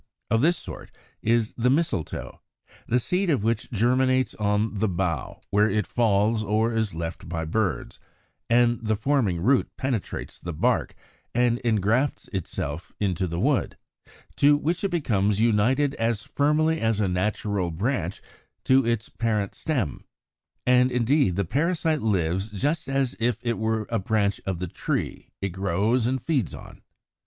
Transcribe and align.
Of 0.31 0.41
this 0.41 0.57
sort 0.57 0.89
is 1.21 1.53
the 1.57 1.69
Mistletoe, 1.69 2.41
the 2.87 2.97
seed 2.97 3.29
of 3.29 3.43
which 3.43 3.69
germinates 3.69 4.33
on 4.33 4.73
the 4.73 4.87
bough 4.87 5.41
where 5.51 5.69
it 5.69 5.85
falls 5.85 6.43
or 6.43 6.73
is 6.73 6.95
left 6.95 7.29
by 7.29 7.45
birds; 7.45 7.99
and 8.49 8.83
the 8.83 8.95
forming 8.95 9.41
root 9.41 9.69
penetrates 9.77 10.39
the 10.39 10.53
bark 10.53 10.95
and 11.35 11.59
engrafts 11.59 12.27
itself 12.29 12.91
into 12.99 13.27
the 13.27 13.39
wood, 13.39 13.77
to 14.37 14.57
which 14.57 14.83
it 14.83 14.89
becomes 14.89 15.39
united 15.39 15.93
as 15.93 16.23
firmly 16.23 16.81
as 16.81 16.99
a 16.99 17.07
natural 17.07 17.69
branch 17.69 18.23
to 18.63 18.83
its 18.83 19.07
parent 19.07 19.53
stem; 19.53 20.03
and 20.65 20.91
indeed 20.91 21.35
the 21.35 21.45
parasite 21.45 22.01
lives 22.01 22.49
just 22.49 22.89
as 22.89 23.15
if 23.19 23.37
it 23.43 23.59
were 23.59 23.85
a 23.91 23.99
branch 23.99 24.41
of 24.47 24.57
the 24.57 24.67
tree 24.67 25.29
it 25.41 25.49
grows 25.49 26.07
and 26.07 26.23
feeds 26.23 26.55
on. 26.55 26.81